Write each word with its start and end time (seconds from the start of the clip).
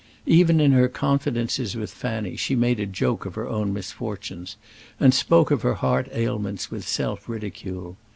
Even 0.25 0.59
in 0.59 0.71
her 0.71 0.87
confidences 0.87 1.75
with 1.75 1.91
Fanny 1.91 2.35
she 2.35 2.55
made 2.55 2.79
a 2.79 2.87
joke 2.87 3.23
of 3.27 3.35
her 3.35 3.47
own 3.47 3.71
misfortunes, 3.71 4.57
and 4.99 5.13
spoke 5.13 5.51
of 5.51 5.61
her 5.61 5.75
heart 5.75 6.09
ailments 6.11 6.71
with 6.71 6.87
self 6.87 7.29
ridicule. 7.29 7.97